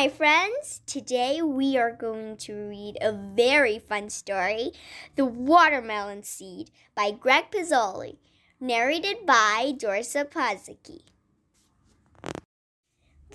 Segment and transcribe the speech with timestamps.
[0.00, 0.80] my friends.
[0.86, 4.72] Today we are going to read a very fun story
[5.14, 8.16] The Watermelon Seed by Greg Pizzoli,
[8.58, 11.02] narrated by Dorsa Pazicki.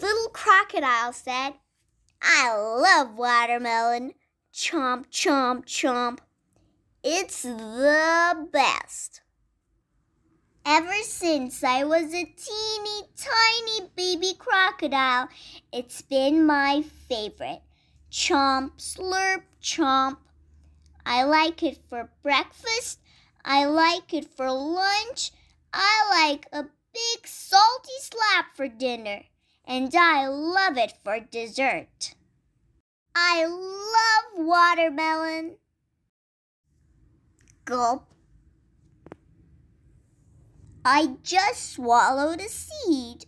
[0.02, 1.54] Little Crocodile said,
[2.24, 4.16] I love watermelon.
[4.52, 6.18] Chomp, chomp, chomp.
[7.04, 9.22] It's the best.
[10.78, 15.30] Ever since I was a teeny tiny baby crocodile,
[15.72, 17.62] it's been my favorite.
[18.12, 20.18] Chomp, slurp, chomp.
[21.06, 23.00] I like it for breakfast.
[23.46, 25.32] I like it for lunch.
[25.72, 29.22] I like a big salty slap for dinner.
[29.64, 32.16] And I love it for dessert.
[33.16, 35.56] I love watermelon.
[37.64, 38.15] Gulp.
[40.88, 43.26] I just swallowed a seed.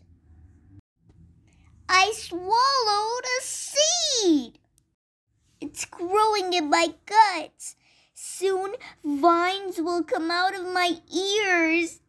[1.90, 4.60] I swallowed a seed.
[5.60, 7.76] It's growing in my guts.
[8.14, 12.00] Soon vines will come out of my ears.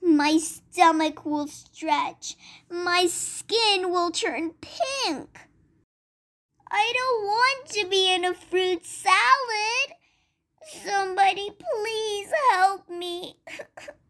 [0.00, 2.34] My stomach will stretch.
[2.70, 5.40] My skin will turn pink.
[6.70, 9.92] I don't want to be in a fruit salad.
[10.82, 13.36] Somebody please help me.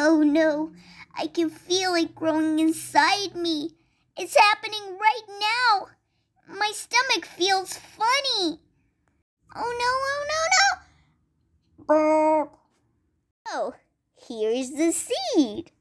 [0.00, 0.70] Oh no,
[1.16, 3.70] I can feel it growing inside me.
[4.16, 5.88] It's happening right now.
[6.46, 8.60] My stomach feels funny.
[9.56, 11.84] Oh no, oh no, no.
[11.84, 12.58] Burp.
[13.48, 13.74] Oh,
[14.14, 15.72] here's the seed.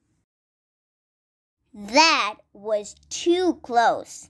[1.72, 4.30] That was too close.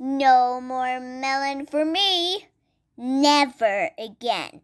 [0.00, 2.48] No more melon for me.
[2.96, 4.62] Never again.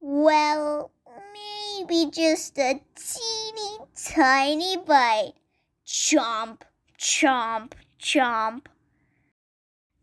[0.00, 0.92] Well,
[1.32, 3.37] maybe just a teeny
[4.08, 5.34] tiny bite.
[5.86, 6.62] Chomp,
[6.98, 8.64] chomp, chomp.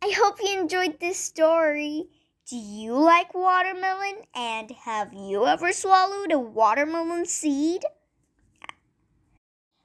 [0.02, 2.06] I hope you enjoyed this story.
[2.48, 4.18] Do you like watermelon?
[4.36, 7.84] And have you ever swallowed a watermelon seed?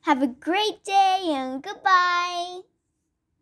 [0.02, 2.60] Have a great day and goodbye.